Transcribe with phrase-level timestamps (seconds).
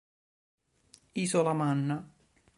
[1.25, 2.01] Isola Manna